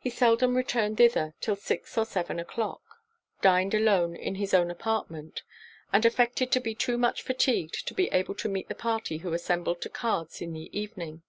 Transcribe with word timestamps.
He 0.00 0.10
seldom 0.10 0.56
returned 0.56 0.96
thither 0.96 1.34
'till 1.40 1.54
six 1.54 1.96
or 1.96 2.04
seven 2.04 2.40
o'clock; 2.40 2.82
dined 3.42 3.74
alone 3.74 4.16
in 4.16 4.34
his 4.34 4.52
own 4.52 4.72
apartment; 4.72 5.44
and 5.92 6.04
affected 6.04 6.50
to 6.50 6.60
be 6.60 6.74
too 6.74 6.98
much 6.98 7.22
fatigued 7.22 7.86
to 7.86 7.94
be 7.94 8.08
able 8.08 8.34
to 8.34 8.48
meet 8.48 8.66
the 8.66 8.74
party 8.74 9.18
who 9.18 9.32
assembled 9.32 9.80
to 9.82 9.88
cards 9.88 10.40
in 10.40 10.52
the 10.52 10.68
evening. 10.76 11.22